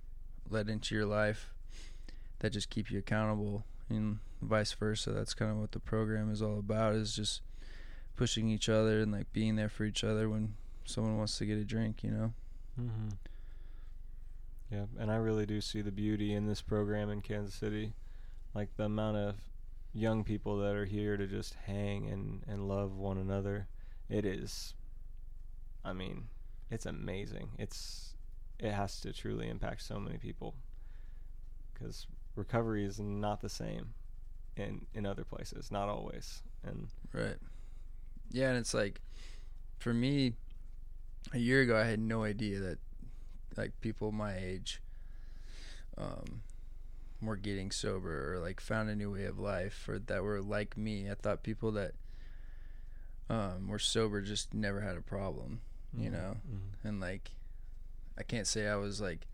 let 0.49 0.69
into 0.69 0.95
your 0.95 1.07
life 1.07 1.53
that 2.39 2.51
just 2.51 2.71
keep 2.71 2.91
you 2.91 2.99
accountable 2.99 3.65
and 3.89 4.19
vice 4.41 4.73
versa 4.73 5.11
that's 5.11 5.35
kind 5.35 5.51
of 5.51 5.57
what 5.57 5.73
the 5.73 5.81
program 5.81 6.31
is 6.31 6.41
all 6.41 6.59
about 6.59 6.95
is 6.95 7.17
just 7.17 7.43
pushing 8.17 8.49
each 8.49 8.69
other 8.69 9.01
and 9.01 9.13
like 9.13 9.33
being 9.33 9.57
there 9.57 9.69
for 9.69 9.85
each 9.85 10.05
other 10.05 10.29
when 10.29 10.55
someone 10.85 11.17
wants 11.19 11.37
to 11.39 11.45
get 11.45 11.59
a 11.59 11.65
drink 11.65 12.03
you 12.03 12.11
know 12.11 12.33
Mm-hmm. 12.81 13.09
Yeah, 14.71 14.85
and 14.99 15.11
I 15.11 15.17
really 15.17 15.47
do 15.47 15.61
see 15.61 15.81
the 15.81 15.91
beauty 15.91 16.35
in 16.35 16.47
this 16.47 16.61
program 16.61 17.11
in 17.11 17.23
Kansas 17.23 17.55
City, 17.55 17.95
like 18.55 18.69
the 18.77 18.85
amount 18.85 19.17
of 19.17 19.35
young 19.95 20.23
people 20.23 20.59
that 20.59 20.77
are 20.77 20.85
here 20.85 21.17
to 21.17 21.27
just 21.27 21.55
hang 21.67 22.09
and 22.09 22.43
and 22.47 22.69
love 22.69 22.97
one 22.97 23.19
another. 23.19 23.67
It 24.09 24.25
is, 24.25 24.75
I 25.89 25.93
mean, 25.93 26.29
it's 26.71 26.87
amazing. 26.87 27.51
It's 27.59 28.15
it 28.59 28.73
has 28.73 29.01
to 29.01 29.13
truly 29.13 29.49
impact 29.49 29.83
so 29.83 29.99
many 29.99 30.19
people 30.19 30.55
because 31.73 32.07
recovery 32.35 32.85
is 32.85 32.99
not 32.99 33.41
the 33.41 33.49
same 33.49 33.95
in 34.57 34.87
in 34.95 35.07
other 35.07 35.25
places, 35.25 35.71
not 35.71 35.89
always, 35.89 36.43
and 36.65 36.89
Right. 37.13 37.37
Yeah, 38.31 38.51
and 38.51 38.59
it's 38.59 38.75
like 38.75 39.01
for 39.79 39.95
me 39.95 40.35
a 41.33 41.39
year 41.39 41.63
ago 41.63 41.77
I 41.77 41.85
had 41.85 42.01
no 42.01 42.25
idea 42.25 42.61
that 42.61 42.79
like 43.57 43.81
people 43.81 44.13
my 44.13 44.37
age 44.37 44.81
um 45.97 46.43
were 47.21 47.37
getting 47.37 47.71
sober 47.71 48.35
or 48.35 48.39
like 48.39 48.61
found 48.61 48.89
a 48.89 48.95
new 48.95 49.13
way 49.13 49.25
of 49.25 49.39
life 49.39 49.89
or 49.89 49.99
that 49.99 50.23
were 50.23 50.41
like 50.41 50.77
me. 50.77 51.11
I 51.11 51.15
thought 51.15 51.43
people 51.43 51.73
that 51.73 51.93
um 53.31 53.69
were 53.69 53.79
sober 53.79 54.21
just 54.21 54.55
never 54.55 54.81
had 54.81 54.97
a 54.97 55.01
problem, 55.01 55.61
you 55.97 56.09
Mhm, 56.11 56.13
know. 56.13 56.37
mhm. 56.49 56.89
And 56.89 57.01
like 57.01 57.31
I 58.17 58.23
can't 58.23 58.47
say 58.47 58.67
I 58.69 58.77
was 58.77 59.01
like 59.01 59.27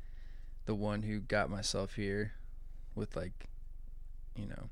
the 0.66 0.74
one 0.74 1.02
who 1.02 1.20
got 1.20 1.50
myself 1.50 1.94
here 1.94 2.32
with 2.94 3.16
like 3.16 3.48
you 4.36 4.46
know 4.46 4.68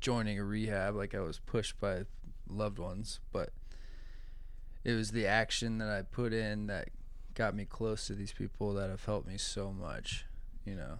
joining 0.00 0.38
a 0.38 0.44
rehab 0.44 0.94
like 0.94 1.14
I 1.14 1.20
was 1.20 1.38
pushed 1.40 1.78
by 1.80 2.04
loved 2.48 2.78
ones, 2.78 3.20
but 3.32 3.50
it 4.84 4.92
was 4.92 5.10
the 5.10 5.26
action 5.26 5.78
that 5.78 5.88
I 5.88 6.02
put 6.02 6.32
in 6.32 6.66
that 6.68 6.88
got 7.34 7.54
me 7.54 7.64
close 7.64 8.06
to 8.06 8.14
these 8.14 8.32
people 8.32 8.72
that 8.74 8.88
have 8.88 9.04
helped 9.04 9.26
me 9.26 9.36
so 9.36 9.72
much, 9.72 10.24
you 10.64 10.74
know. 10.74 10.98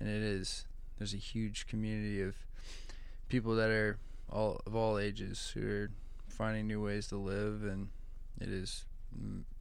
And 0.00 0.08
it 0.08 0.22
is 0.22 0.66
there's 0.98 1.14
a 1.14 1.18
huge 1.18 1.66
community 1.66 2.20
of 2.22 2.34
people 3.28 3.54
that 3.56 3.70
are 3.70 3.98
all 4.28 4.60
of 4.66 4.74
all 4.74 4.98
ages 4.98 5.52
who 5.54 5.66
are 5.68 5.90
finding 6.28 6.66
new 6.66 6.82
ways 6.82 7.06
to 7.08 7.16
live 7.16 7.62
and 7.62 7.88
it 8.40 8.48
is 8.48 8.84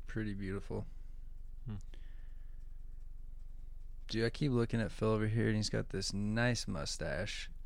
pretty 0.07 0.33
beautiful. 0.33 0.85
Hmm. 1.65 1.75
Dude, 4.07 4.25
I 4.25 4.29
keep 4.29 4.51
looking 4.51 4.81
at 4.81 4.91
Phil 4.91 5.09
over 5.09 5.27
here 5.27 5.47
and 5.47 5.55
he's 5.55 5.69
got 5.69 5.89
this 5.89 6.13
nice 6.13 6.67
mustache. 6.67 7.49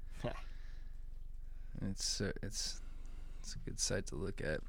It's 1.89 2.21
uh, 2.21 2.31
it's 2.41 2.79
it's 3.41 3.55
a 3.55 3.57
good 3.59 3.79
sight 3.79 4.05
to 4.07 4.15
look 4.15 4.41
at. 4.41 4.61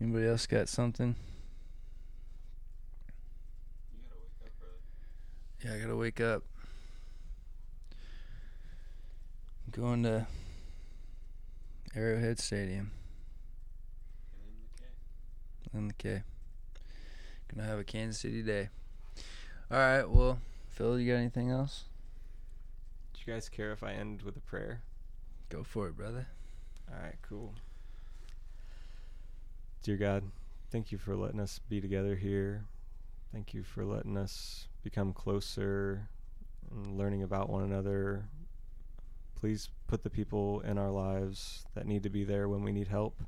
Anybody 0.00 0.26
else 0.26 0.46
got 0.46 0.68
something? 0.68 1.16
Yeah, 5.64 5.74
I 5.74 5.78
gotta 5.78 5.96
wake 5.96 6.20
up. 6.20 6.44
I'm 9.66 9.82
going 9.82 10.02
to 10.04 10.26
Arrowhead 11.96 12.38
Stadium 12.38 12.92
in 15.74 15.88
the 15.88 15.94
K. 15.94 16.22
Gonna 17.48 17.66
have 17.66 17.78
a 17.78 17.84
Kansas 17.84 18.20
City 18.20 18.42
day. 18.42 18.68
All 19.70 19.78
right, 19.78 20.08
well, 20.08 20.38
Phil, 20.68 20.98
you 20.98 21.12
got 21.12 21.18
anything 21.18 21.50
else? 21.50 21.84
Do 23.12 23.20
you 23.24 23.32
guys 23.32 23.48
care 23.48 23.72
if 23.72 23.82
I 23.82 23.92
end 23.92 24.22
with 24.22 24.36
a 24.36 24.40
prayer? 24.40 24.82
Go 25.48 25.62
for 25.62 25.88
it, 25.88 25.96
brother. 25.96 26.26
All 26.88 27.02
right, 27.02 27.16
cool. 27.22 27.54
Dear 29.82 29.96
God, 29.96 30.24
thank 30.70 30.92
you 30.92 30.98
for 30.98 31.16
letting 31.16 31.40
us 31.40 31.60
be 31.68 31.80
together 31.80 32.14
here. 32.14 32.64
Thank 33.32 33.54
you 33.54 33.62
for 33.62 33.84
letting 33.84 34.16
us 34.16 34.68
become 34.82 35.12
closer 35.12 36.08
and 36.70 36.98
learning 36.98 37.22
about 37.22 37.48
one 37.48 37.62
another. 37.62 38.24
Please 39.36 39.70
put 39.86 40.02
the 40.02 40.10
people 40.10 40.60
in 40.60 40.78
our 40.78 40.90
lives 40.90 41.64
that 41.74 41.86
need 41.86 42.02
to 42.02 42.10
be 42.10 42.24
there 42.24 42.48
when 42.48 42.62
we 42.62 42.72
need 42.72 42.88
help, 42.88 43.22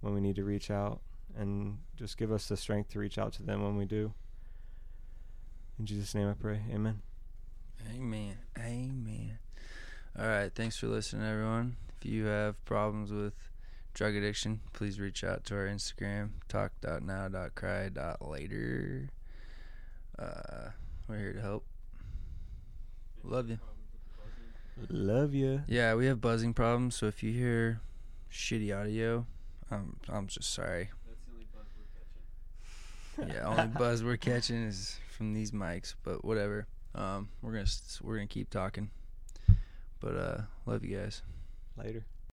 when 0.00 0.14
we 0.14 0.20
need 0.20 0.36
to 0.36 0.44
reach 0.44 0.70
out, 0.70 1.00
and 1.36 1.78
just 1.96 2.18
give 2.18 2.32
us 2.32 2.48
the 2.48 2.56
strength 2.56 2.90
to 2.92 2.98
reach 2.98 3.18
out 3.18 3.34
to 3.34 3.42
them 3.42 3.62
when 3.62 3.76
we 3.76 3.84
do. 3.84 4.14
In 5.78 5.86
Jesus' 5.86 6.14
name 6.14 6.28
I 6.28 6.34
pray. 6.34 6.60
Amen. 6.72 7.02
Amen. 7.94 8.38
Amen. 8.58 9.38
All 10.18 10.26
right. 10.26 10.50
Thanks 10.54 10.78
for 10.78 10.86
listening, 10.86 11.28
everyone. 11.28 11.76
If 11.98 12.06
you 12.06 12.24
have 12.24 12.64
problems 12.64 13.12
with 13.12 13.34
drug 13.92 14.14
addiction, 14.14 14.60
please 14.72 14.98
reach 14.98 15.22
out 15.22 15.44
to 15.44 15.54
our 15.54 15.66
Instagram, 15.66 16.30
talk.now.cry.later. 16.48 19.10
Uh, 20.18 20.70
we're 21.08 21.18
here 21.18 21.34
to 21.34 21.40
help. 21.40 21.66
Love 23.22 23.50
you. 23.50 23.58
Love 24.88 25.34
you. 25.34 25.62
Yeah, 25.66 25.94
we 25.94 26.06
have 26.06 26.20
buzzing 26.20 26.54
problems, 26.54 26.96
so 26.96 27.06
if 27.06 27.22
you 27.22 27.32
hear 27.32 27.80
shitty 28.30 28.78
audio, 28.78 29.26
um, 29.70 29.96
I'm 30.08 30.26
just 30.26 30.52
sorry. 30.52 30.90
Yeah, 33.18 33.44
only 33.44 33.66
buzz 33.66 34.02
we're 34.02 34.16
catching 34.16 34.64
is 34.64 34.98
from 35.16 35.32
these 35.32 35.50
mics, 35.50 35.94
but 36.02 36.24
whatever. 36.24 36.66
Um, 36.94 37.28
we're 37.42 37.52
gonna 37.52 37.66
we're 38.02 38.16
gonna 38.16 38.26
keep 38.26 38.50
talking. 38.50 38.90
But 40.00 40.16
uh, 40.16 40.40
love 40.66 40.84
you 40.84 40.98
guys. 40.98 41.22
Later. 41.76 42.04